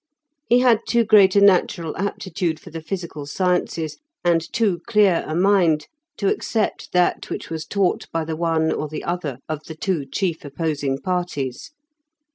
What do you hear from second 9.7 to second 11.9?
two chief opposing parties.